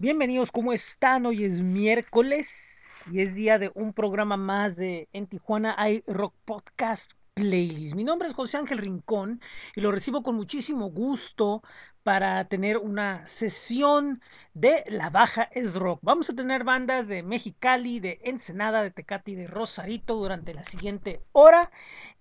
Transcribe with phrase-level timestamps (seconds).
[0.00, 1.26] Bienvenidos, ¿cómo están?
[1.26, 2.80] Hoy es miércoles
[3.12, 7.94] y es día de un programa más de En Tijuana hay Rock Podcast Playlist.
[7.94, 9.42] Mi nombre es José Ángel Rincón
[9.76, 11.62] y lo recibo con muchísimo gusto
[12.02, 14.22] para tener una sesión
[14.54, 16.00] de La Baja es Rock.
[16.00, 20.62] Vamos a tener bandas de Mexicali, de Ensenada, de Tecate y de Rosarito durante la
[20.62, 21.70] siguiente hora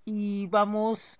[0.03, 1.17] y vamos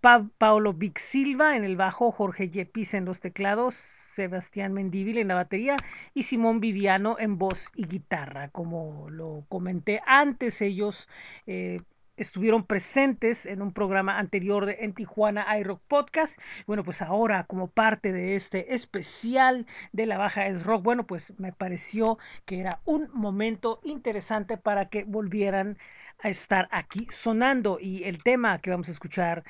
[0.00, 5.34] Paolo Vic Silva en el bajo, Jorge Yepis en los teclados, Sebastián Mendívil en la
[5.34, 5.76] batería
[6.14, 8.48] y Simón Viviano en voz y guitarra.
[8.48, 11.08] Como lo comenté antes, ellos
[11.46, 11.80] eh,
[12.18, 16.38] estuvieron presentes en un programa anterior de en Tijuana iRock Podcast.
[16.66, 21.32] Bueno, pues ahora como parte de este especial de la Baja es Rock, bueno, pues
[21.38, 25.78] me pareció que era un momento interesante para que volvieran
[26.20, 29.44] a estar aquí sonando y el tema que vamos a escuchar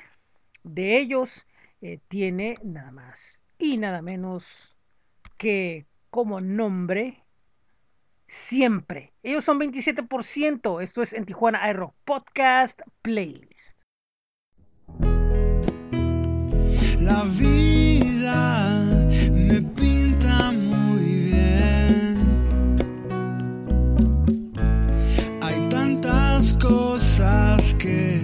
[0.63, 1.47] de ellos
[1.81, 4.75] eh, tiene nada más y nada menos
[5.37, 7.23] que como nombre
[8.29, 9.13] siempre.
[9.23, 10.81] Ellos son 27%.
[10.81, 13.75] Esto es en Tijuana iRock Podcast Playlist.
[16.99, 18.83] La vida
[19.31, 22.75] me pinta muy bien.
[25.41, 28.18] Hay tantas cosas que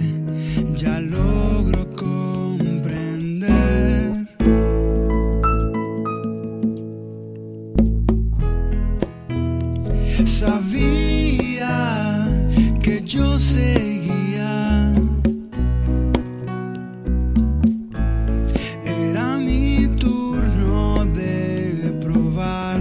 [18.84, 22.80] Era mi turno de probar.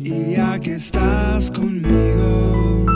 [0.00, 2.86] Y ya que estás conmigo,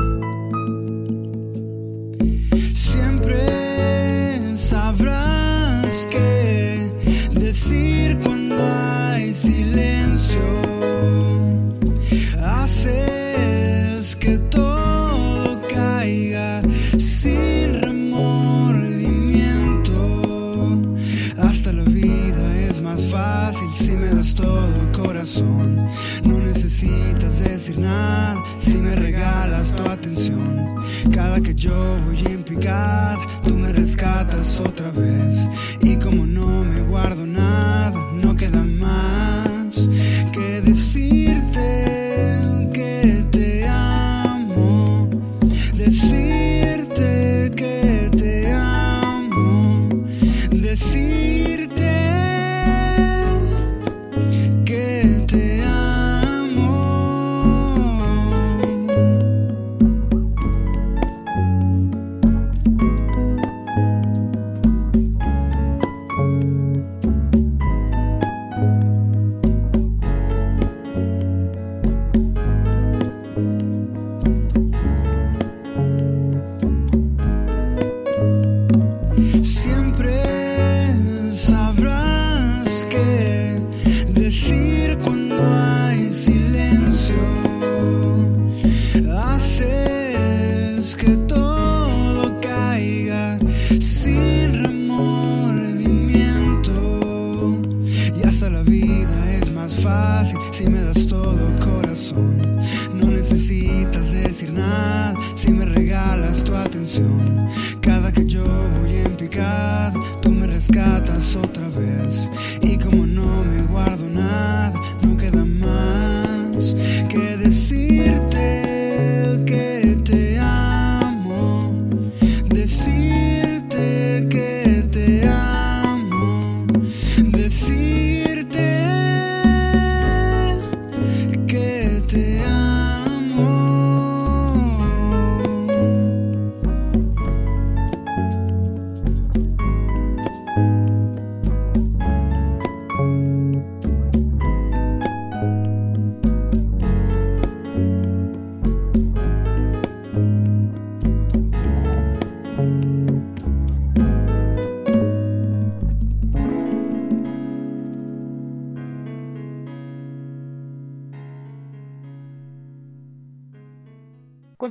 [2.73, 6.91] siempre sabrás qué
[7.33, 10.41] decir cuando hay silencio.
[12.43, 13.24] Haces
[25.25, 30.77] No necesitas decir nada si me regalas tu atención.
[31.15, 35.49] Cada que yo voy en picada, tú me rescatas otra vez.
[35.81, 38.63] Y como no me guardo nada, no queda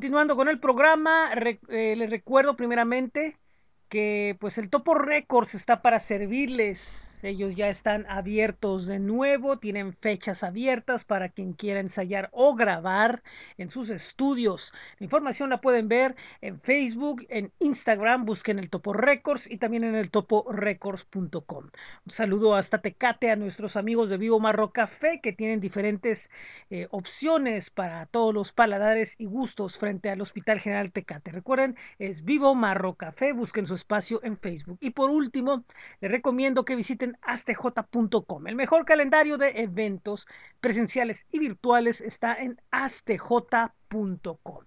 [0.04, 3.40] Continuando con el programa, re, eh, les recuerdo primeramente
[3.88, 9.94] que pues el Topo Records está para servirles ellos ya están abiertos de nuevo, tienen
[9.94, 13.24] fechas abiertas para quien quiera ensayar o grabar
[13.58, 14.74] en sus estudios.
[15.00, 19.84] La información la pueden ver en Facebook, en Instagram, busquen el Topo Records y también
[19.84, 21.70] en el toporecords.com.
[22.06, 26.30] Un saludo hasta Tecate a nuestros amigos de Vivo Marro Café que tienen diferentes
[26.70, 31.32] eh, opciones para todos los paladares y gustos frente al Hospital General Tecate.
[31.32, 34.78] Recuerden, es Vivo Marro Café, busquen su espacio en Facebook.
[34.82, 35.64] Y por último,
[36.02, 38.48] les recomiendo que visiten astj.com.
[38.48, 40.28] El mejor calendario de eventos
[40.60, 44.64] presenciales y virtuales está en astj.com.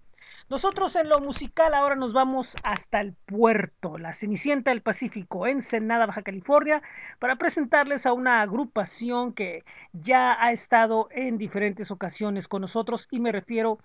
[0.49, 5.61] Nosotros en lo musical ahora nos vamos hasta el puerto, la Cenicienta del Pacífico, en
[5.61, 6.83] Senada, Baja California,
[7.19, 13.19] para presentarles a una agrupación que ya ha estado en diferentes ocasiones con nosotros y
[13.19, 13.81] me refiero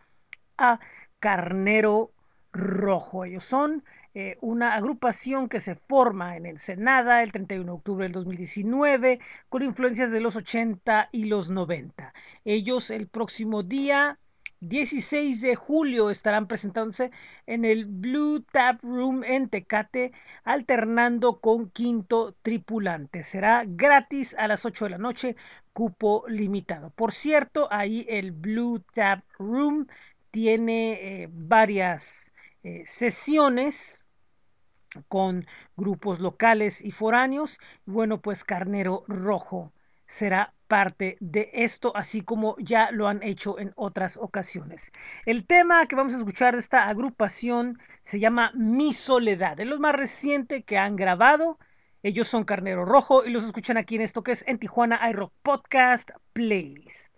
[0.55, 0.79] a
[1.19, 2.11] Carnero
[2.53, 3.25] Rojo.
[3.25, 8.11] Ellos son eh, una agrupación que se forma en Ensenada el 31 de octubre del
[8.11, 12.13] 2019 con influencias de los 80 y los 90.
[12.43, 14.19] Ellos el próximo día
[14.59, 17.09] 16 de julio estarán presentándose
[17.47, 20.11] en el Blue Tap Room en Tecate,
[20.43, 23.23] alternando con Quinto Tripulante.
[23.23, 25.35] Será gratis a las 8 de la noche,
[25.73, 26.91] cupo limitado.
[26.91, 29.87] Por cierto, ahí el Blue Tap Room
[30.29, 32.30] tiene eh, varias
[32.63, 34.07] eh, sesiones
[35.07, 35.45] con
[35.77, 37.59] grupos locales y foráneos.
[37.85, 39.73] Bueno, pues Carnero Rojo
[40.05, 44.91] será parte de esto, así como ya lo han hecho en otras ocasiones.
[45.25, 49.79] El tema que vamos a escuchar de esta agrupación se llama Mi Soledad, es lo
[49.79, 51.59] más reciente que han grabado.
[52.03, 55.33] Ellos son Carnero Rojo y los escuchan aquí en esto que es en Tijuana iRock
[55.43, 57.10] Podcast Playlist.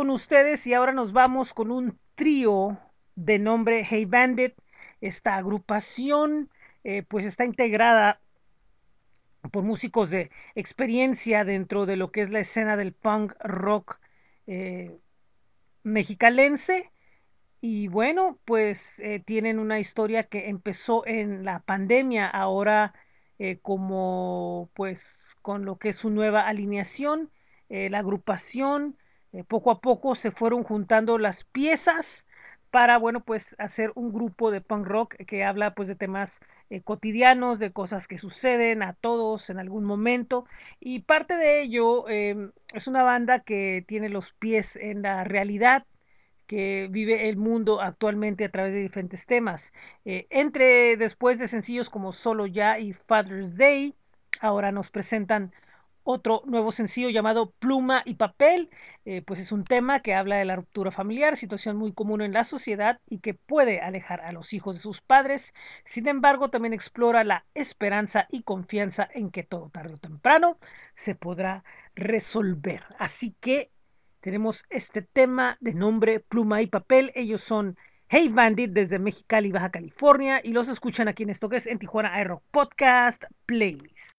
[0.00, 2.78] Con ustedes y ahora nos vamos con un trío
[3.16, 4.54] de nombre Hey Bandit.
[5.02, 6.48] Esta agrupación
[6.84, 8.18] eh, pues está integrada
[9.52, 14.00] por músicos de experiencia dentro de lo que es la escena del punk rock
[14.46, 14.96] eh,
[15.82, 16.90] mexicalense.
[17.60, 22.94] Y bueno, pues eh, tienen una historia que empezó en la pandemia, ahora
[23.60, 27.30] como pues con lo que es su nueva alineación,
[27.68, 28.96] la agrupación,
[29.32, 32.26] eh, poco a poco se fueron juntando las piezas
[32.70, 36.82] para, bueno, pues hacer un grupo de punk rock que habla pues de temas eh,
[36.82, 40.46] cotidianos, de cosas que suceden a todos en algún momento.
[40.78, 45.84] Y parte de ello eh, es una banda que tiene los pies en la realidad,
[46.46, 49.72] que vive el mundo actualmente a través de diferentes temas.
[50.04, 53.94] Eh, entre después de sencillos como Solo Ya y Father's Day,
[54.40, 55.52] ahora nos presentan
[56.10, 58.70] otro nuevo sencillo llamado Pluma y Papel,
[59.04, 62.32] eh, pues es un tema que habla de la ruptura familiar, situación muy común en
[62.32, 65.54] la sociedad y que puede alejar a los hijos de sus padres.
[65.84, 70.58] Sin embargo, también explora la esperanza y confianza en que todo tarde o temprano
[70.94, 71.64] se podrá
[71.94, 72.82] resolver.
[72.98, 73.70] Así que
[74.20, 77.12] tenemos este tema de nombre Pluma y Papel.
[77.14, 77.76] Ellos son
[78.12, 81.78] Hey Bandit desde Mexicali, Baja California y los escuchan aquí en esto que es en
[81.78, 84.14] Tijuana Aero Podcast Playlist.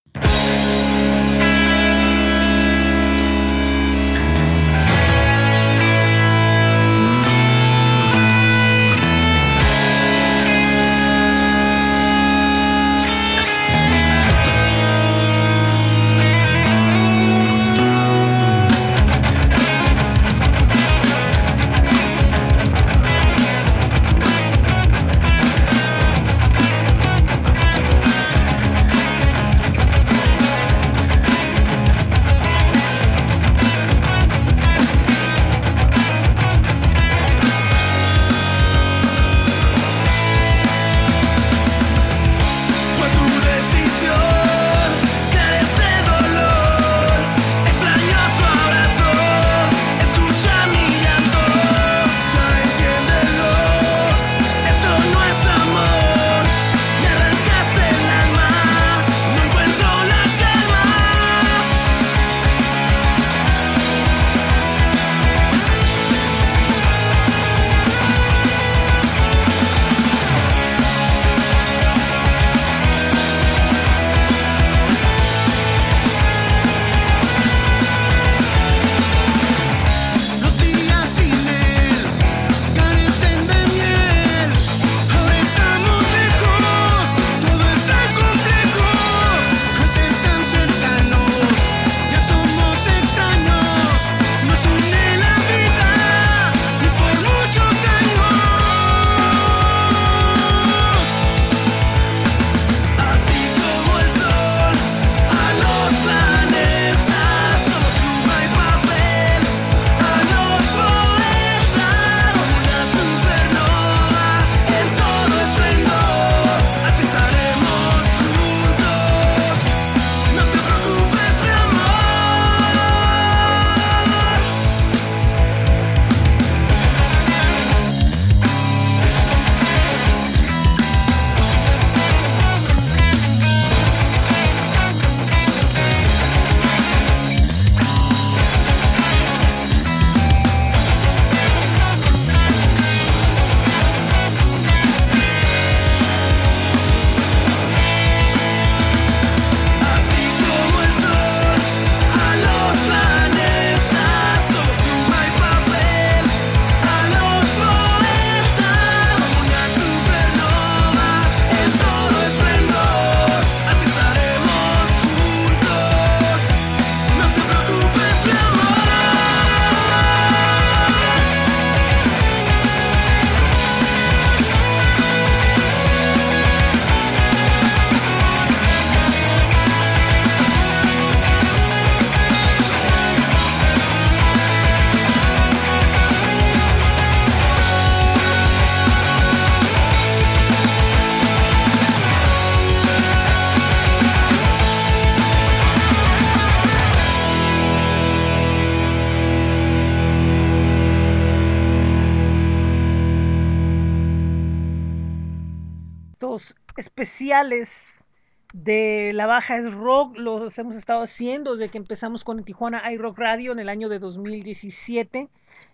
[209.32, 213.18] De la baja es rock, los hemos estado haciendo desde que empezamos con Tijuana iRock
[213.18, 215.30] Radio en el año de 2017.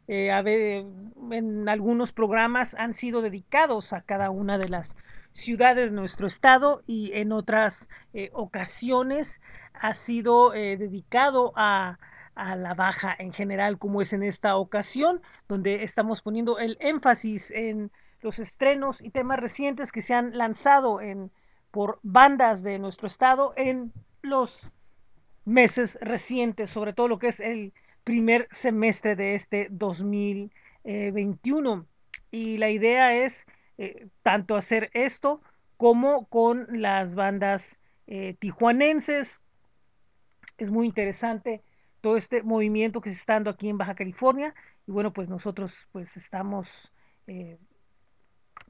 [0.06, 0.86] Eh,
[1.32, 4.96] en algunos programas han sido dedicados a cada una de las
[5.32, 9.40] ciudades de nuestro estado y en otras eh, ocasiones
[9.74, 11.98] ha sido eh, dedicado a,
[12.36, 17.90] la baja en general, como es en esta ocasión, donde estamos poniendo el énfasis en
[18.20, 21.32] los estrenos y temas recientes que se han lanzado en,
[21.78, 24.68] por bandas de nuestro estado en los
[25.44, 31.86] meses recientes, sobre todo lo que es el primer semestre de este 2021.
[32.32, 33.46] Y la idea es
[33.78, 35.40] eh, tanto hacer esto
[35.76, 39.44] como con las bandas eh, tijuanenses.
[40.56, 41.62] Es muy interesante
[42.00, 44.52] todo este movimiento que se está dando aquí en Baja California.
[44.88, 46.92] Y bueno, pues nosotros pues estamos
[47.28, 47.56] eh,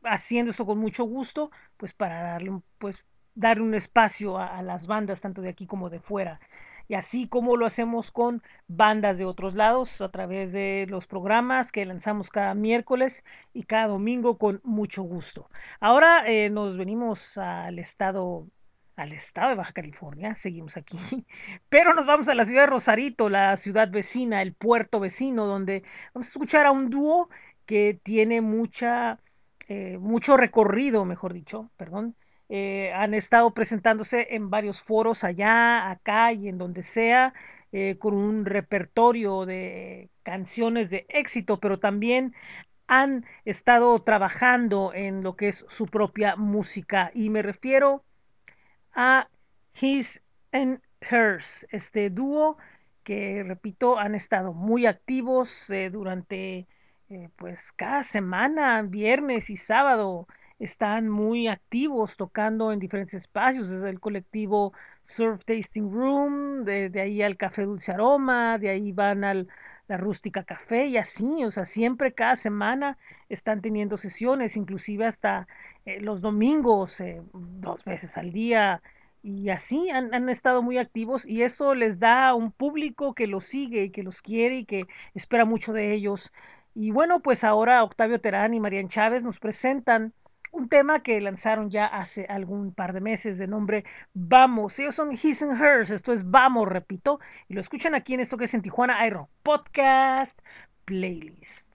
[0.04, 2.96] haciendo esto con mucho gusto, pues para darle un, pues,
[3.34, 6.40] darle un espacio a, a, las bandas, tanto de aquí como de fuera.
[6.88, 11.70] Y así como lo hacemos con bandas de otros lados, a través de los programas
[11.70, 15.50] que lanzamos cada miércoles y cada domingo con mucho gusto.
[15.80, 18.46] Ahora eh, nos venimos al estado
[18.98, 20.98] al estado de Baja California, seguimos aquí,
[21.68, 25.84] pero nos vamos a la ciudad de Rosarito, la ciudad vecina, el puerto vecino, donde
[26.12, 27.30] vamos a escuchar a un dúo
[27.64, 29.20] que tiene mucha
[29.68, 32.16] eh, mucho recorrido, mejor dicho, perdón.
[32.48, 37.34] Eh, han estado presentándose en varios foros allá, acá y en donde sea,
[37.72, 42.34] eh, con un repertorio de canciones de éxito, pero también
[42.86, 47.10] han estado trabajando en lo que es su propia música.
[47.12, 48.02] Y me refiero
[48.94, 49.28] a
[49.78, 52.56] His and Hers, este dúo
[53.04, 56.66] que, repito, han estado muy activos durante
[57.10, 60.26] eh, pues cada semana, viernes y sábado,
[60.58, 64.72] están muy activos tocando en diferentes espacios, desde el colectivo
[65.04, 69.48] Surf Tasting Room, de, ahí al Café Dulce Aroma, de ahí van al
[69.88, 72.98] la rústica café y así, o sea, siempre cada semana
[73.30, 75.48] están teniendo sesiones, inclusive hasta
[75.86, 78.82] eh, los domingos, eh, dos veces al día,
[79.22, 83.46] y así han, han, estado muy activos y esto les da un público que los
[83.46, 86.32] sigue y que los quiere y que espera mucho de ellos.
[86.80, 90.12] Y bueno, pues ahora Octavio Terán y Marian Chávez nos presentan
[90.52, 94.78] un tema que lanzaron ya hace algún par de meses de nombre Vamos.
[94.78, 98.36] Ellos son His and Hers, esto es Vamos, repito, y lo escuchan aquí en esto
[98.36, 100.38] que es en Tijuana Aero Podcast
[100.84, 101.74] Playlist.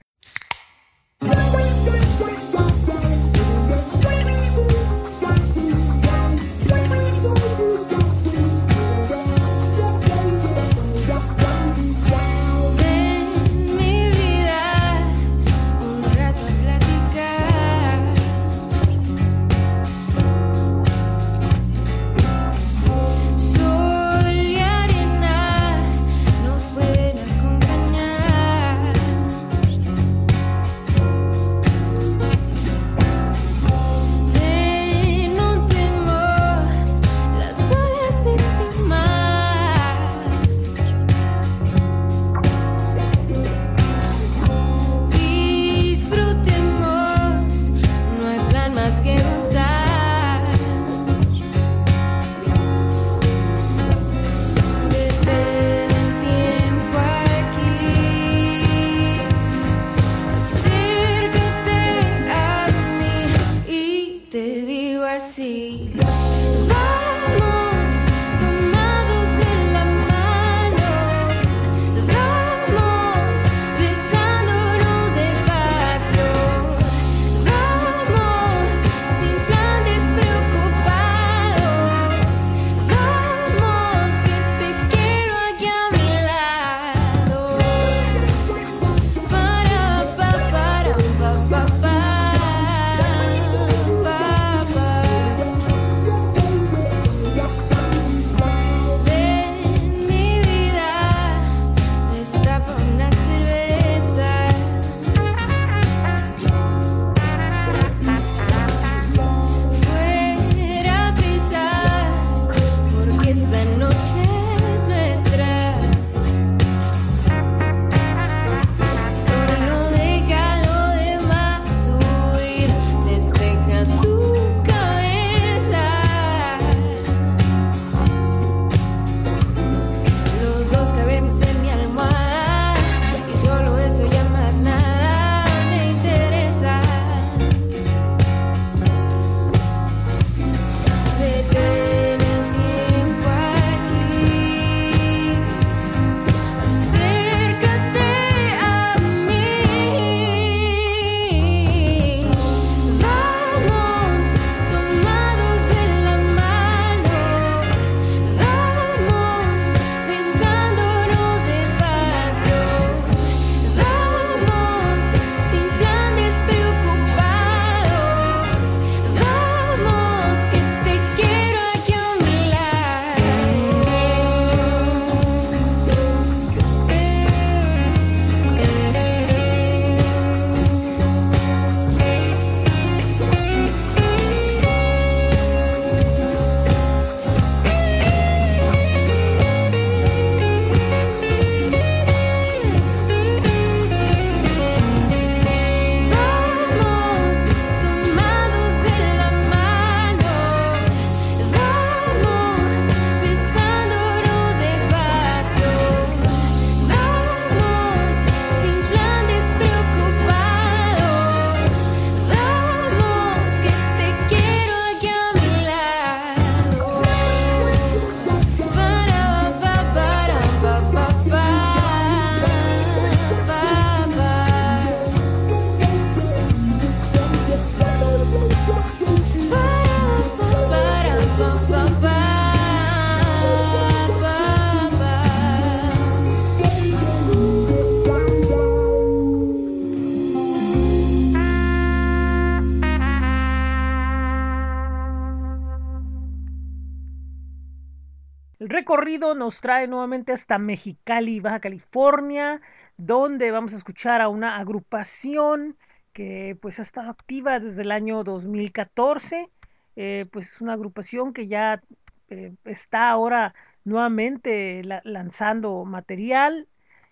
[249.36, 252.62] Nos trae nuevamente hasta Mexicali, Baja California,
[252.98, 255.78] donde vamos a escuchar a una agrupación
[256.14, 259.50] que pues ha estado activa desde el año 2014.
[259.96, 261.82] Eh, pues es una agrupación que ya
[262.30, 263.54] eh, está ahora
[263.86, 266.68] nuevamente la- lanzando material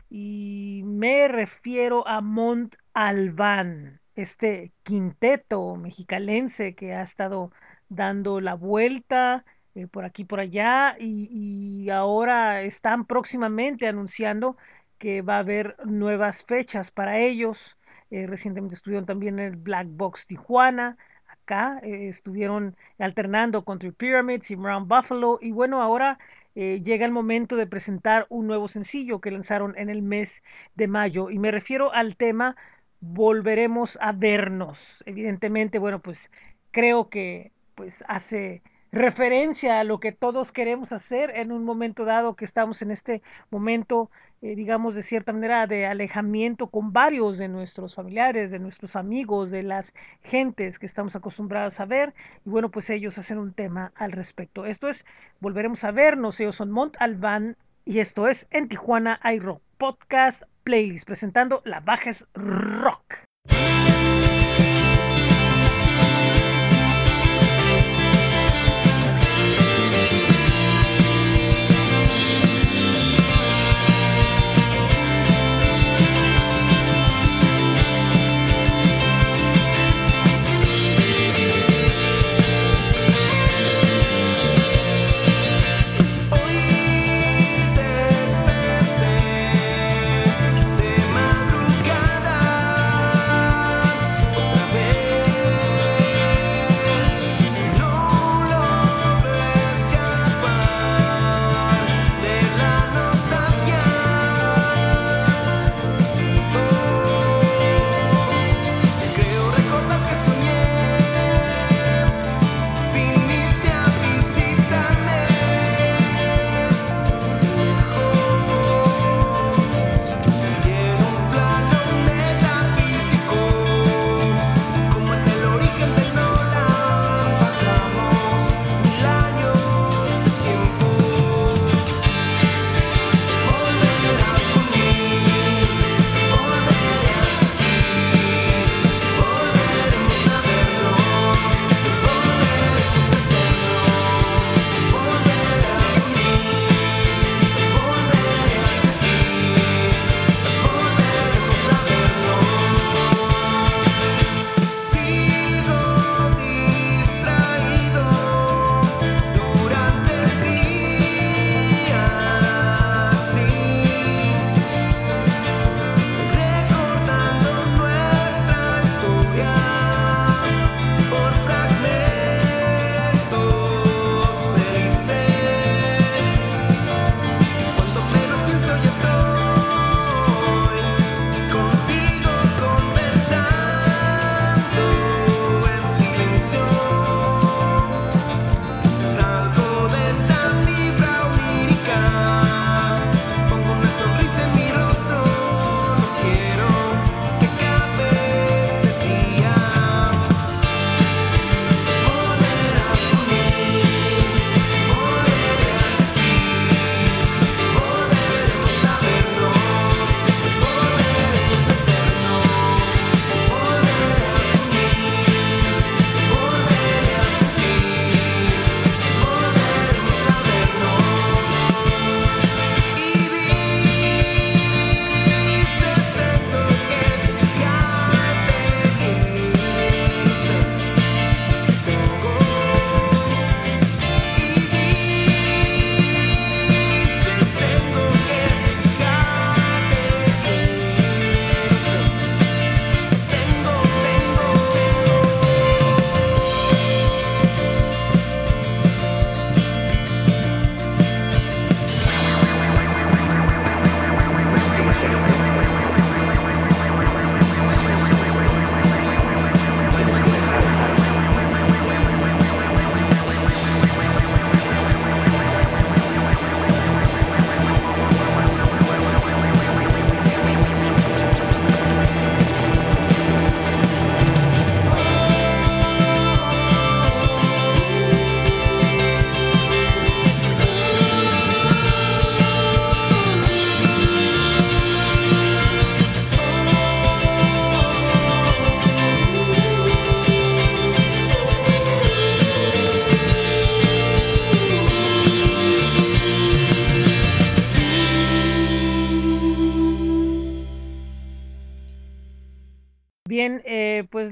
[0.10, 7.52] y me refiero a Mont Albán, este quinteto mexicalense que ha estado
[7.90, 14.58] dando la vuelta eh, por aquí por allá y, ahora están próximamente anunciando
[14.98, 17.78] que va a haber nuevas fechas para ellos.
[18.12, 20.98] Eh, recientemente estuvieron también en el Black Box Tijuana.
[21.28, 25.40] Acá eh, estuvieron alternando Country Pyramids y Brown Buffalo.
[25.42, 26.20] Y bueno, ahora
[26.54, 30.44] llega el momento de presentar un nuevo sencillo que lanzaron en el mes
[30.76, 31.30] de mayo.
[31.30, 32.58] Y me refiero al tema
[33.02, 35.04] Volveremos a vernos.
[35.08, 36.30] Evidentemente, bueno, pues
[36.72, 42.36] creo que pues hace referencia a lo que todos queremos hacer en un momento dado
[42.36, 47.48] que estamos en este momento, eh, digamos, de cierta manera de alejamiento con varios de
[47.48, 52.14] nuestros familiares, de nuestros amigos, de las gentes que estamos acostumbrados a ver.
[52.46, 54.66] Y bueno, pues ellos hacen un tema al respecto.
[54.66, 55.06] Esto es,
[55.40, 56.40] volveremos a vernos.
[56.40, 62.28] Ellos son Mont Alban y esto es en Tijuana iRock Podcast Playlist presentando La Bajes
[62.34, 63.31] Rock.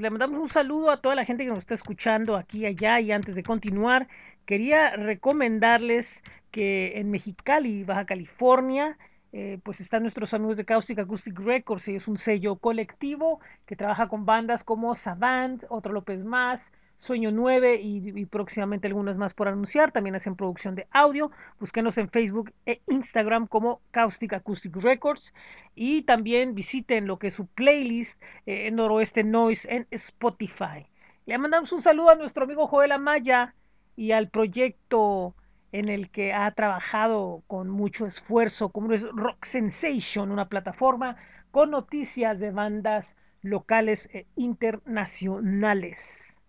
[0.00, 3.00] Le mandamos un saludo a toda la gente que nos está escuchando aquí, allá.
[3.00, 4.08] Y antes de continuar,
[4.46, 8.96] quería recomendarles que en Mexicali, Baja California,
[9.32, 11.88] eh, pues están nuestros amigos de Caustic Acoustic Records.
[11.88, 17.30] Y es un sello colectivo que trabaja con bandas como Savant, Otro López Más, Sueño
[17.30, 19.90] 9 y, próximamente algunas más por anunciar.
[19.90, 21.30] También hacen producción de audio.
[21.58, 25.32] Búsquenos en Facebook e Instagram como Caustic Acoustic Records.
[25.74, 30.86] Y también visiten lo que es su playlist eh, en Noroeste Noise en Spotify.
[31.24, 33.54] Le mandamos un saludo a nuestro amigo Joel Amaya
[33.96, 35.34] y al proyecto
[35.72, 41.16] en el que ha trabajado con mucho esfuerzo, como es Rock Sensation, una plataforma
[41.50, 46.39] con noticias de bandas locales e internacionales.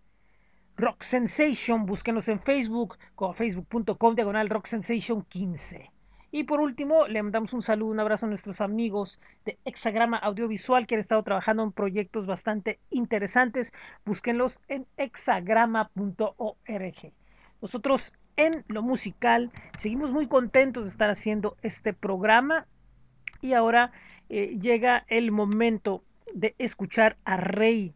[0.77, 5.91] Rock Sensation, búsquenos en Facebook como facebook.com diagonal Rock Sensation 15.
[6.33, 10.87] Y por último, le mandamos un saludo, un abrazo a nuestros amigos de Hexagrama Audiovisual
[10.87, 13.73] que han estado trabajando en proyectos bastante interesantes.
[14.05, 17.13] Búsquenlos en hexagrama.org.
[17.61, 22.65] Nosotros en lo musical seguimos muy contentos de estar haciendo este programa
[23.41, 23.91] y ahora
[24.29, 26.01] eh, llega el momento
[26.33, 27.93] de escuchar a Rey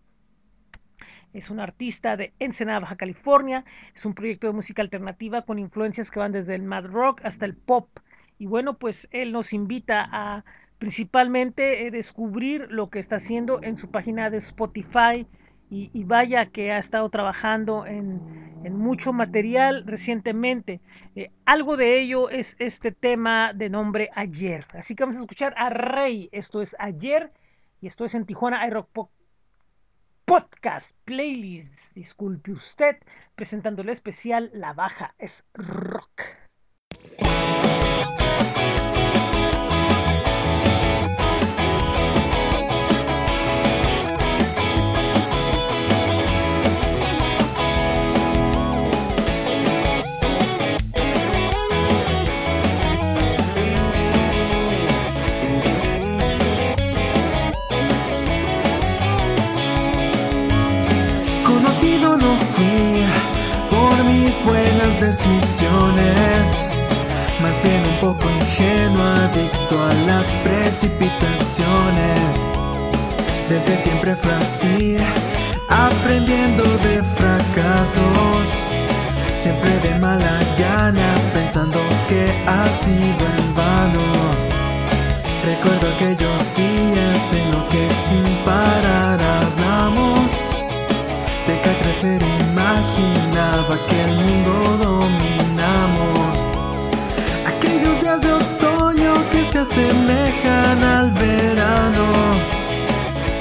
[1.36, 3.66] es un artista de Ensenada, Baja California.
[3.94, 7.46] Es un proyecto de música alternativa con influencias que van desde el mad rock hasta
[7.46, 7.90] el pop.
[8.40, 10.46] Y bueno, pues él nos invita a
[10.78, 15.28] principalmente eh, descubrir lo que está haciendo en su página de Spotify.
[15.70, 18.22] Y, vaya que ha estado trabajando en,
[18.64, 20.80] en mucho material recientemente.
[21.18, 24.66] Eh, algo de ello es este tema de nombre Ayer.
[24.74, 26.30] Así que vamos a escuchar a Rey.
[26.32, 27.30] Esto es Ayer
[27.82, 28.88] y esto es en Tijuana iRock
[30.26, 32.98] podcast playlist, disculpe usted,
[33.36, 36.24] presentando el especial La Baja es Rock.
[67.42, 72.20] Más bien un poco ingenuo, adicto a las precipitaciones.
[73.48, 74.98] Desde siempre fue así,
[75.70, 78.50] aprendiendo de fracasos,
[79.38, 84.04] siempre de mala gana, pensando que ha sido en vano.
[85.46, 90.30] Recuerdo aquellos días en los que sin parar hablamos
[91.48, 94.66] de que crecer imaginaba que el mundo
[97.52, 102.06] Aquellos días de otoño que se asemejan al verano,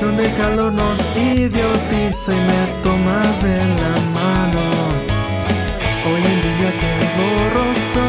[0.00, 4.62] donde el calor nos idiotiza y me tomas de la mano.
[6.06, 8.02] Hoy en día que el borroso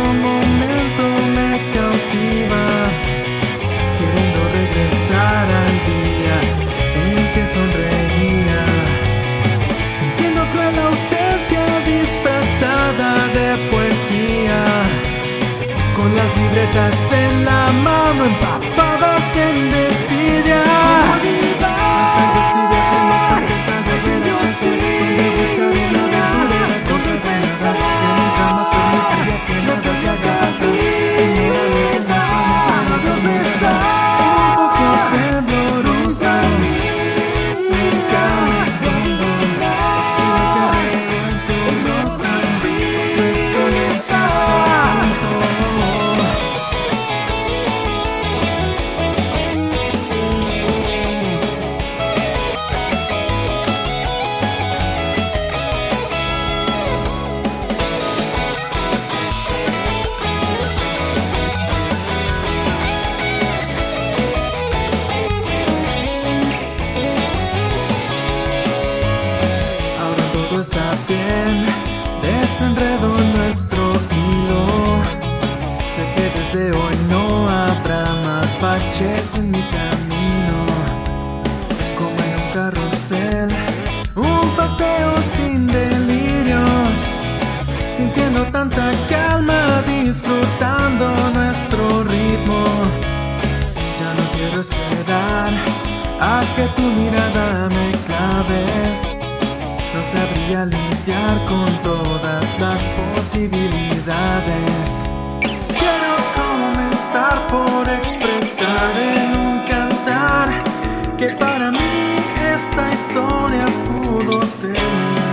[111.18, 112.16] que para mí
[112.54, 115.25] esta historia pudo terminar.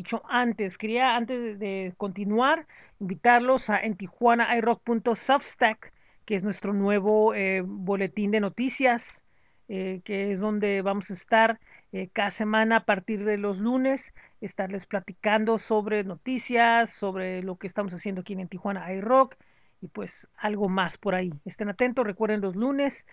[0.00, 0.78] Dicho antes?
[0.78, 2.66] Quería, antes de, continuar,
[3.00, 5.92] invitarlos a en Tijuana iRock.substack,
[6.24, 9.26] que es nuestro nuevo eh, boletín de noticias,
[9.68, 11.60] eh, que es donde vamos a estar
[11.92, 17.66] eh, cada semana a partir de los lunes, estarles platicando sobre noticias, sobre lo que
[17.66, 19.36] estamos haciendo aquí en Tijuana iRock
[19.82, 21.30] y pues algo más por ahí.
[21.44, 23.06] Estén atentos, recuerden los lunes.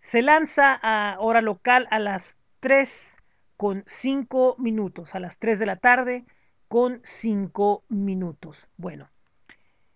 [0.00, 3.18] Se lanza a hora local a las 3
[3.56, 6.24] con 5 minutos, a las 3 de la tarde
[6.68, 8.68] con 5 minutos.
[8.76, 9.10] Bueno,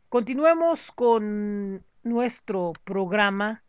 [0.08, 3.62] continuemos con nuestro programa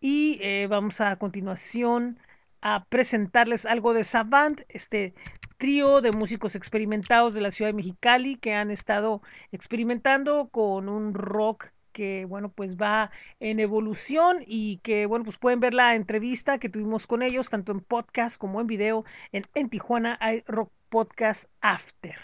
[0.00, 2.18] y eh, vamos a, a continuación
[2.60, 5.14] a presentarles algo de Savant, este
[5.58, 9.22] trío de músicos experimentados de la ciudad de Mexicali que han estado
[9.52, 15.58] experimentando con un rock que bueno pues va en evolución y que bueno pues pueden
[15.58, 19.68] ver la entrevista que tuvimos con ellos tanto en podcast como en video en, en
[19.68, 22.14] Tijuana hay Rock Podcast After.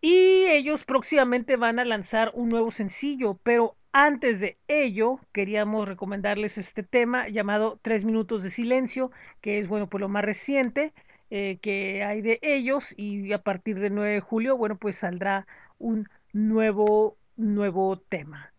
[0.00, 6.56] Y ellos próximamente van a lanzar un nuevo sencillo pero antes de ello queríamos recomendarles
[6.56, 9.10] este tema llamado Tres minutos de silencio
[9.42, 10.94] que es bueno pues lo más reciente
[11.28, 15.46] eh, que hay de ellos y a partir del 9 de julio bueno pues saldrá
[15.78, 18.52] un nuevo nuevo tema.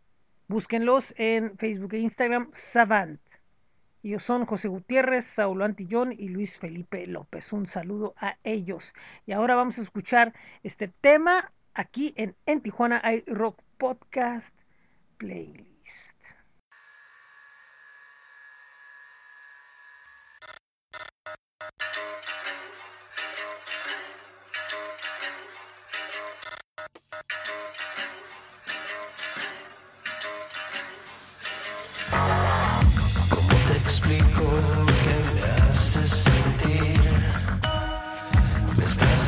[0.48, 3.20] Búsquenlos en Facebook e Instagram, Savant.
[4.02, 7.52] Ellos son José Gutiérrez, Saulo Antillón y Luis Felipe López.
[7.54, 8.94] Un saludo a ellos.
[9.28, 14.56] Y ahora vamos a escuchar este tema aquí en, en Tijuana hay Rock Podcast
[15.18, 16.16] Playlist.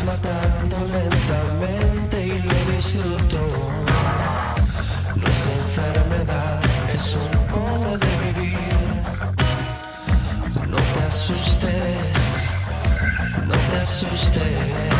[0.06, 3.38] Matando lentamente y lo disfruto.
[5.16, 6.60] No es enfermedad,
[6.91, 8.58] es un modo de vivir.
[10.70, 12.45] No te asustes,
[13.45, 14.91] no te asustes.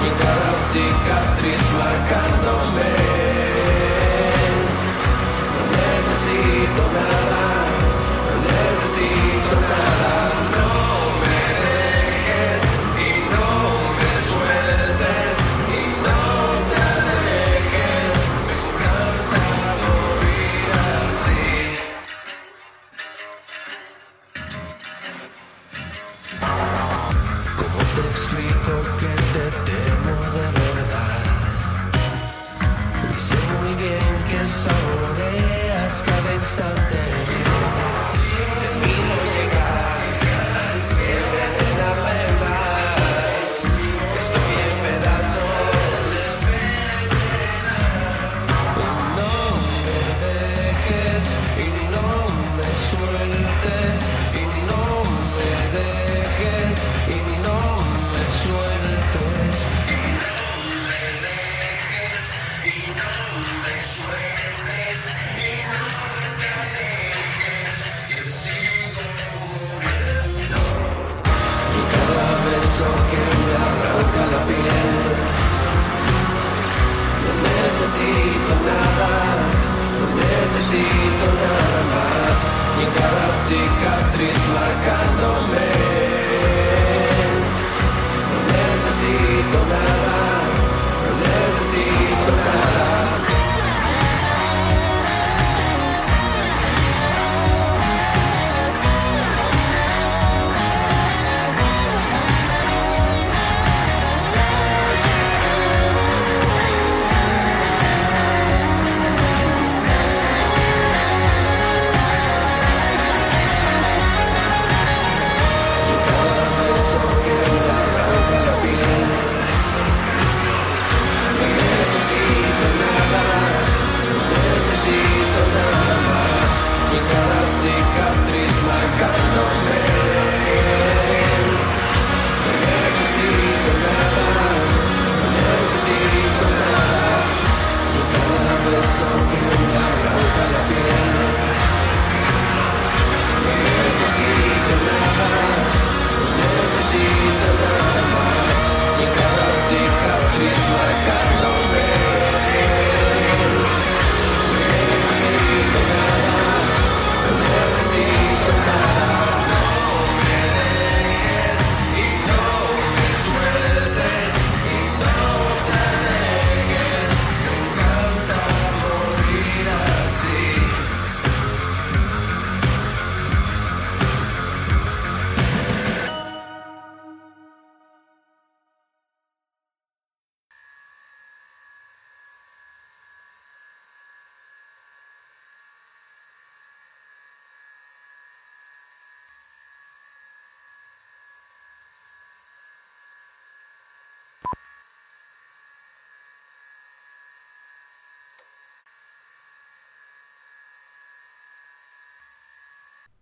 [0.00, 2.87] Y cada cicatriz marcándome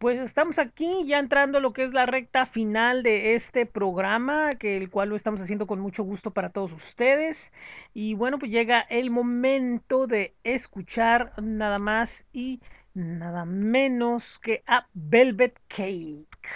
[0.06, 4.54] Pues estamos aquí ya entrando a lo que es la recta final de este programa,
[4.54, 7.52] que el cual lo estamos haciendo con mucho gusto para todos ustedes.
[7.92, 12.60] Y bueno, pues llega el momento de escuchar nada más y
[12.94, 16.48] nada menos que a Velvet Cake.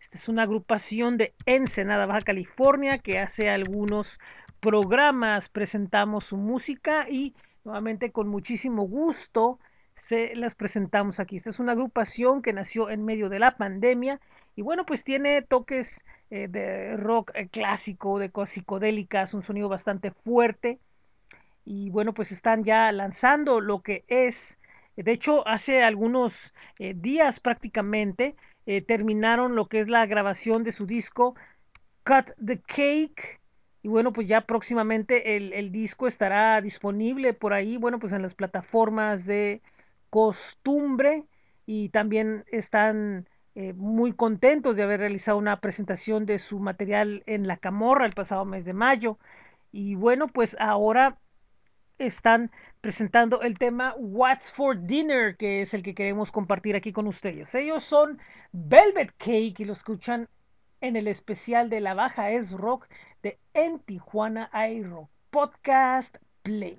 [0.00, 4.18] Esta es una agrupación de Ensenada, Baja California, que hace algunos
[4.58, 9.60] programas presentamos su música y nuevamente con muchísimo gusto
[9.94, 11.36] se las presentamos aquí.
[11.36, 14.20] Esta es una agrupación que nació en medio de la pandemia
[14.56, 19.68] y bueno, pues tiene toques eh, de rock eh, clásico, de cosas psicodélicas, un sonido
[19.68, 20.78] bastante fuerte
[21.64, 24.58] y bueno, pues están ya lanzando lo que es,
[24.96, 28.36] de hecho, hace algunos eh, días prácticamente
[28.86, 31.34] terminaron lo que es la grabación de su disco
[32.02, 33.38] Cut the Cake.
[33.82, 38.22] Y bueno, pues ya próximamente el, el disco estará disponible por ahí, bueno, pues en
[38.22, 39.60] las plataformas de
[40.14, 41.24] costumbre
[41.66, 47.48] y también están eh, muy contentos de haber realizado una presentación de su material en
[47.48, 49.18] La Camorra el pasado mes de mayo.
[49.72, 51.18] Y bueno, pues ahora
[51.98, 57.08] están presentando el tema What's for Dinner, que es el que queremos compartir aquí con
[57.08, 57.52] ustedes.
[57.56, 58.20] Ellos son
[58.52, 60.28] Velvet Cake y lo escuchan
[60.80, 62.86] en el especial de la Baja es Rock
[63.20, 66.78] de En Tijuana iRock Podcast Play.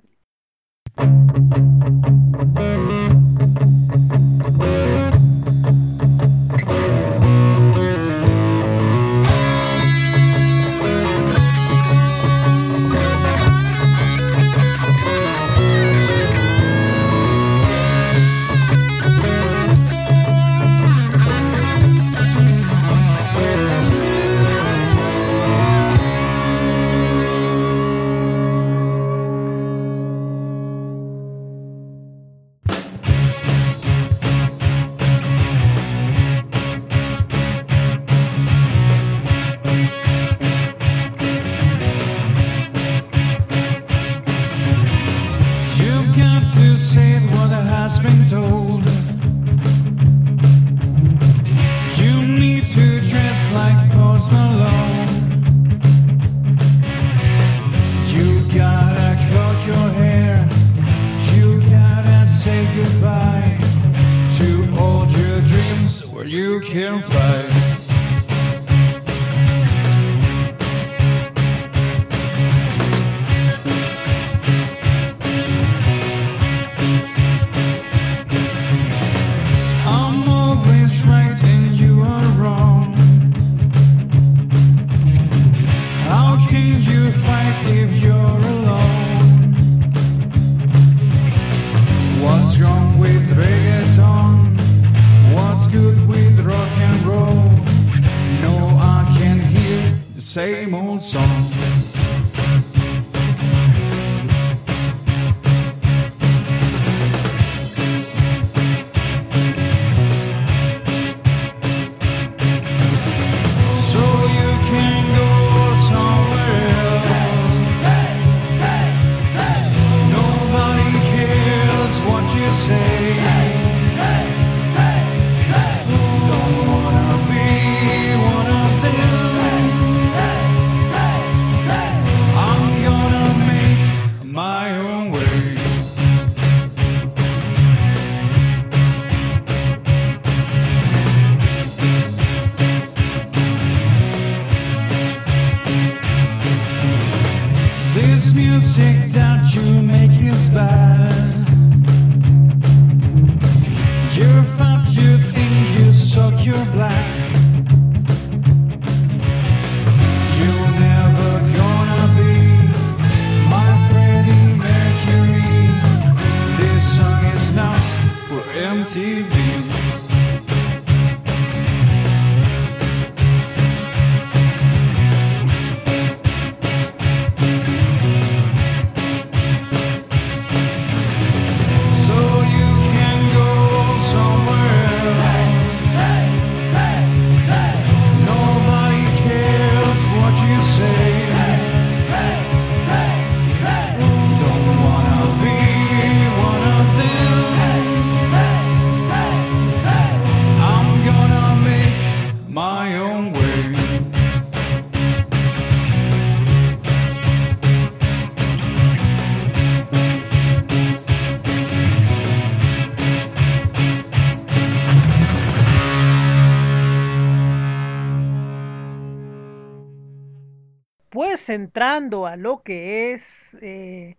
[221.55, 224.15] Entrando a lo que es eh,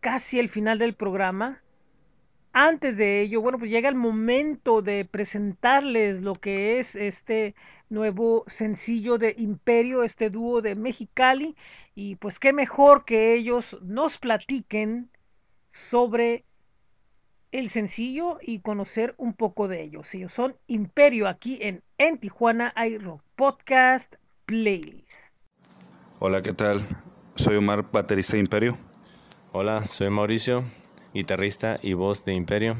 [0.00, 1.62] casi el final del programa,
[2.52, 7.54] antes de ello, bueno, pues llega el momento de presentarles lo que es este
[7.90, 11.54] nuevo sencillo de Imperio, este dúo de Mexicali,
[11.94, 15.10] y pues qué mejor que ellos nos platiquen
[15.72, 16.44] sobre
[17.52, 20.14] el sencillo y conocer un poco de ellos.
[20.14, 24.14] Ellos son Imperio aquí en En Tijuana iRock Podcast
[24.46, 25.25] Playlist.
[26.18, 26.80] Hola, ¿qué tal?
[27.34, 28.78] Soy Omar, baterista de Imperio.
[29.52, 30.64] Hola, soy Mauricio,
[31.12, 32.78] guitarrista y voz de Imperio.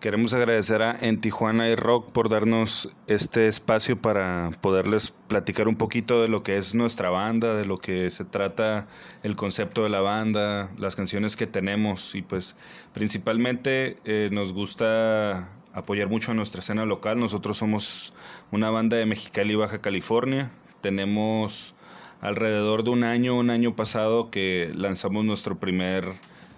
[0.00, 5.76] Queremos agradecer a En Tijuana y Rock por darnos este espacio para poderles platicar un
[5.76, 8.86] poquito de lo que es nuestra banda, de lo que se trata
[9.22, 12.56] el concepto de la banda, las canciones que tenemos y pues
[12.94, 17.20] principalmente eh, nos gusta apoyar mucho a nuestra escena local.
[17.20, 18.14] Nosotros somos
[18.50, 20.50] una banda de Mexicali, Baja California.
[20.80, 21.74] Tenemos
[22.20, 26.04] alrededor de un año, un año pasado que lanzamos nuestro primer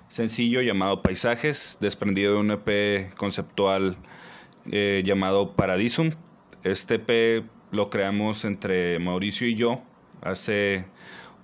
[0.08, 3.96] sencillo llamado Paisajes, desprendido de un EP conceptual
[4.70, 6.10] eh, llamado Paradisum.
[6.64, 9.82] Este EP lo creamos entre Mauricio y yo.
[10.20, 10.84] Hace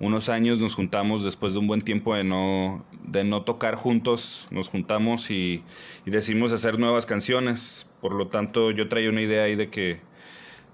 [0.00, 4.46] unos años nos juntamos después de un buen tiempo de no, de no tocar juntos,
[4.50, 5.64] nos juntamos y,
[6.06, 7.88] y decidimos hacer nuevas canciones.
[8.00, 10.00] Por lo tanto, yo traía una idea ahí de que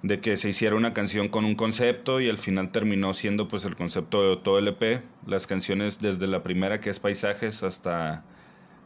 [0.05, 3.65] de que se hiciera una canción con un concepto y al final terminó siendo pues
[3.65, 5.03] el concepto de todo el EP.
[5.27, 8.23] Las canciones desde la primera que es Paisajes hasta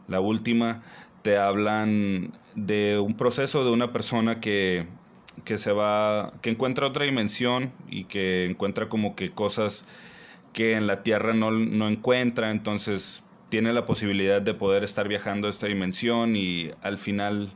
[0.07, 0.81] la última
[1.21, 4.87] te hablan de un proceso de una persona que,
[5.43, 9.85] que se va, que encuentra otra dimensión y que encuentra como que cosas
[10.53, 15.47] que en la Tierra no, no encuentra, entonces tiene la posibilidad de poder estar viajando
[15.47, 17.51] a esta dimensión y al final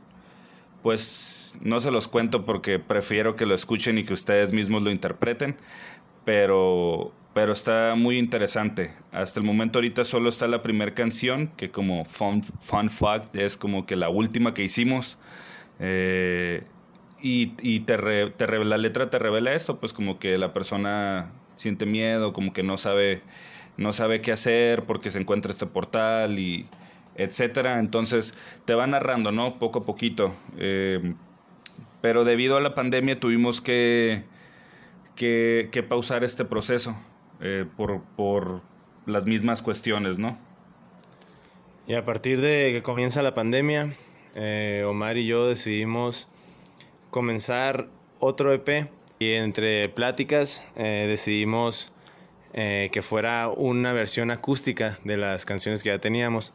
[0.84, 4.90] pues no se los cuento porque prefiero que lo escuchen y que ustedes mismos lo
[4.90, 5.56] interpreten,
[6.26, 8.92] pero, pero está muy interesante.
[9.10, 13.56] Hasta el momento ahorita solo está la primera canción, que como fun, fun fact es
[13.56, 15.18] como que la última que hicimos.
[15.80, 16.64] Eh,
[17.18, 21.86] y y te, te la letra te revela esto, pues como que la persona siente
[21.86, 23.22] miedo, como que no sabe,
[23.78, 26.66] no sabe qué hacer porque se encuentra este portal y
[27.16, 27.78] etcétera.
[27.78, 28.34] Entonces
[28.64, 29.58] te va narrando, ¿no?
[29.58, 30.34] Poco a poquito.
[30.58, 31.14] Eh,
[32.00, 34.24] pero debido a la pandemia tuvimos que,
[35.16, 36.94] que, pausar este proceso
[37.40, 38.62] eh, por, por
[39.06, 40.38] las mismas cuestiones, ¿no?
[41.86, 43.92] Y a partir de que comienza la pandemia,
[44.34, 46.28] eh, Omar y yo decidimos
[47.10, 47.88] comenzar
[48.20, 51.92] otro EP y entre pláticas decidimos
[52.52, 56.54] que fuera una versión acústica de las canciones que ya teníamos.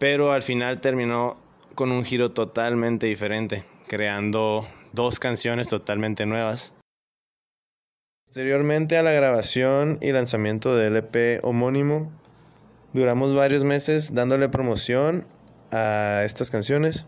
[0.00, 1.36] Pero al final terminó
[1.74, 6.72] con un giro totalmente diferente, creando dos canciones totalmente nuevas.
[8.26, 12.10] Posteriormente a la grabación y lanzamiento del EP homónimo,
[12.94, 15.26] duramos varios meses dándole promoción
[15.70, 17.04] a estas canciones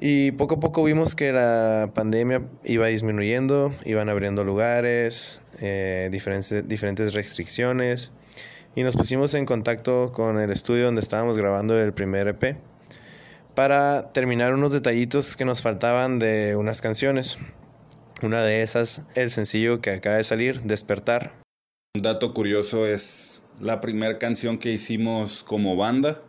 [0.00, 6.66] y poco a poco vimos que la pandemia iba disminuyendo, iban abriendo lugares, eh, diferentes,
[6.66, 8.10] diferentes restricciones
[8.76, 12.58] y nos pusimos en contacto con el estudio donde estábamos grabando el primer EP
[13.54, 17.38] para terminar unos detallitos que nos faltaban de unas canciones.
[18.22, 21.32] Una de esas, el sencillo que acaba de salir, Despertar.
[21.96, 26.20] Un dato curioso es la primera canción que hicimos como banda,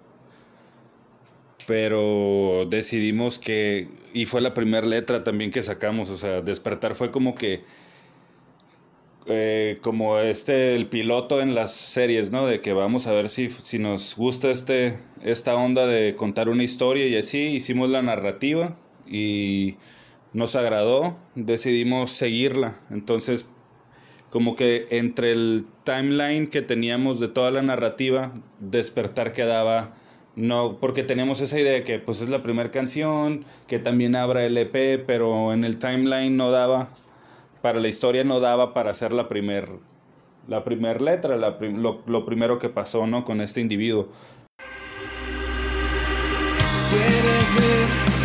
[1.65, 7.11] pero decidimos que, y fue la primera letra también que sacamos, o sea, Despertar fue
[7.11, 7.65] como que,
[9.27, 12.45] eh, como este, el piloto en las series, ¿no?
[12.45, 16.63] De que vamos a ver si, si nos gusta este, esta onda de contar una
[16.63, 19.75] historia y así, hicimos la narrativa y
[20.33, 23.49] nos agradó, decidimos seguirla, entonces
[24.29, 29.93] como que entre el timeline que teníamos de toda la narrativa, despertar quedaba,
[30.35, 34.45] no, porque teníamos esa idea de que pues es la primera canción, que también abra
[34.45, 36.93] el EP, pero en el timeline no daba,
[37.61, 39.69] para la historia no daba para hacer la primer,
[40.47, 43.23] la primer letra, la prim- lo, lo primero que pasó, ¿no?
[43.23, 44.07] Con este individuo.
[46.89, 48.16] Puedes ver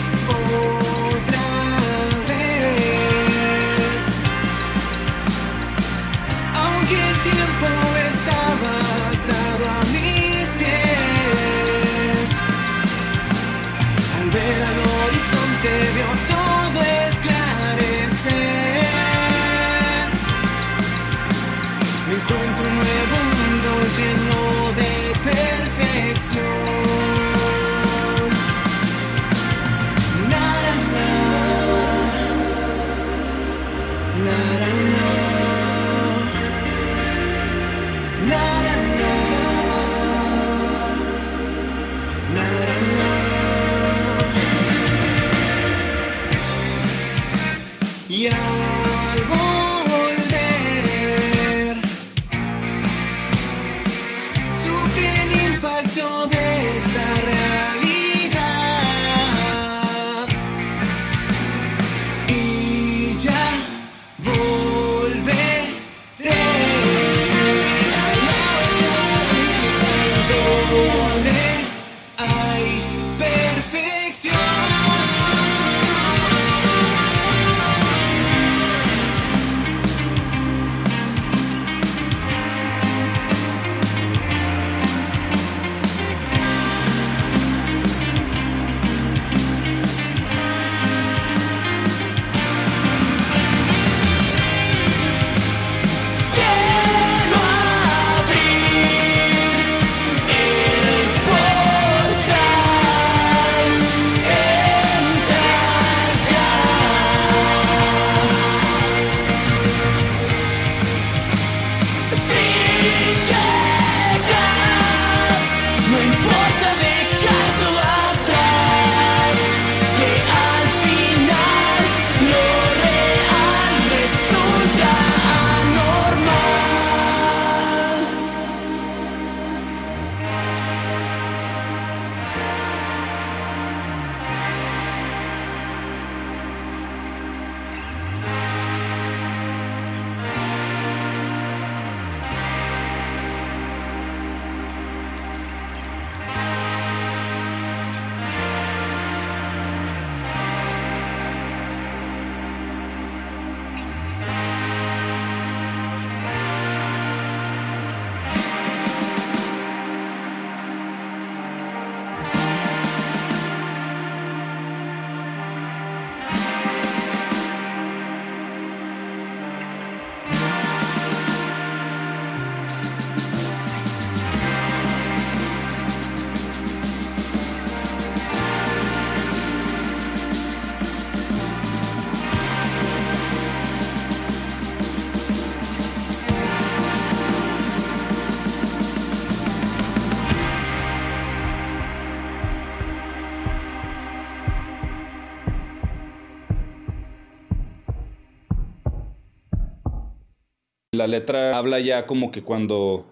[200.94, 203.06] La letra habla ya como que cuando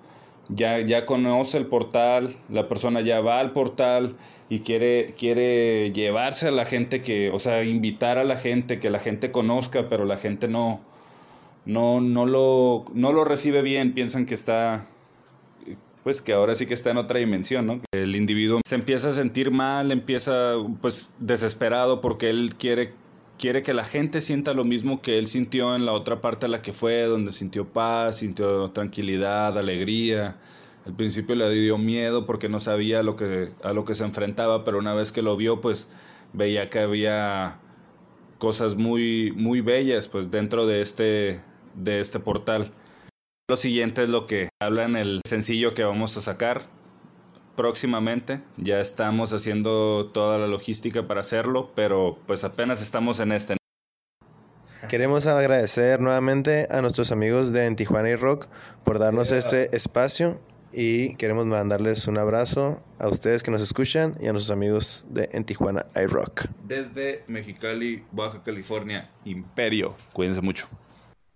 [0.51, 4.17] ya, ya conoce el portal, la persona ya va al portal
[4.51, 8.91] y quiere, quiere llevarse a la gente que, o sea, invitar a la gente, que
[8.91, 10.83] la gente conozca, pero la gente no,
[11.65, 14.85] no, no, lo, no lo recibe bien, piensan que está,
[16.05, 17.81] pues que ahora sí que está en otra dimensión, ¿no?
[17.93, 20.53] El individuo se empieza a sentir mal, empieza
[20.83, 22.93] pues desesperado porque él quiere,
[23.41, 26.49] quiere que la gente sienta lo mismo que él sintió en la otra parte a
[26.51, 30.37] la que fue, donde sintió paz, sintió tranquilidad, alegría.
[30.85, 34.63] al principio le dio miedo porque no sabía lo que, a lo que se enfrentaba,
[34.63, 35.89] pero una vez que lo vio, pues
[36.35, 37.59] veía que había
[38.39, 41.41] cosas muy, muy bellas pues dentro de este,
[41.75, 42.73] de este portal.
[43.49, 46.80] Lo siguiente es lo que habla en el sencillo que vamos a sacar
[47.61, 48.41] próximamente.
[48.57, 53.59] Ya estamos haciendo toda la logística para hacerlo, pero pues apenas estamos en este.
[54.89, 58.47] Queremos agradecer nuevamente a nuestros amigos de En Tijuana y Rock
[58.83, 60.41] por darnos este espacio
[60.73, 65.29] y queremos mandarles un abrazo a ustedes que nos escuchan y a nuestros amigos de
[65.33, 66.47] En Tijuana i Rock.
[66.65, 69.95] Desde Mexicali, Baja California, Imperio.
[70.15, 70.67] Cuídense mucho.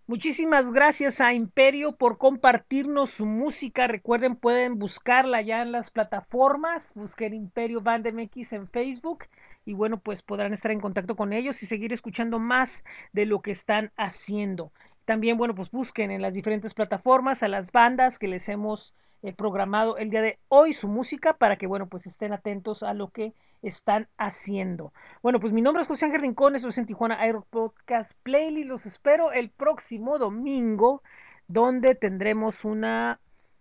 [0.06, 3.86] Muchísimas gracias a Imperio por compartirnos su música.
[3.86, 6.92] Recuerden, pueden buscarla ya en las plataformas.
[6.94, 9.24] Busquen Imperio Band MX en Facebook.
[9.64, 12.84] Y bueno, pues podrán estar en contacto con ellos y seguir escuchando más
[13.14, 14.72] de lo que están haciendo.
[15.06, 18.92] También, bueno, pues busquen en las diferentes plataformas a las bandas que les hemos
[19.24, 22.92] eh, programado el día de hoy su música para que, bueno, pues estén atentos a
[22.92, 24.92] lo que están haciendo.
[25.22, 28.68] Bueno, pues mi nombre es José Ángel Rincón, eso es en Tijuana Aero Podcast Playlist.
[28.68, 31.02] Los espero el próximo domingo,
[31.48, 33.18] donde tendremos una,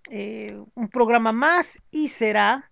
[0.10, 2.70] eh, un programa más y será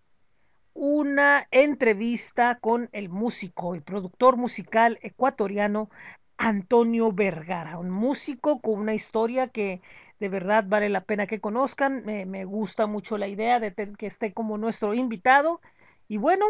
[0.74, 5.90] una entrevista con el músico y productor musical ecuatoriano
[6.36, 9.80] Antonio Vergara, un músico con una historia que
[10.22, 12.06] de verdad vale la pena que conozcan.
[12.06, 15.62] Me, gusta mucho la idea de que esté como nuestro invitado.
[16.08, 16.46] Y bueno,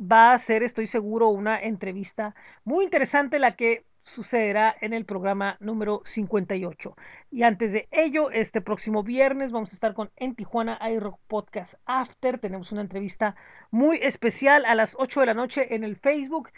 [0.00, 2.34] va a ser, estoy seguro, una entrevista
[2.64, 6.96] muy interesante la que sucederá en el programa número 58.
[7.30, 11.74] Y antes de ello, este próximo viernes vamos a estar con En Tijuana iRock Podcast
[11.86, 12.40] After.
[12.40, 13.36] Tenemos una entrevista
[13.70, 16.50] muy especial a las 8 de la noche en el Facebook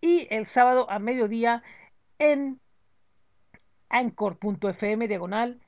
[0.00, 1.64] y el sábado a mediodía
[2.20, 2.60] en
[3.88, 5.60] anchor.fm diagonal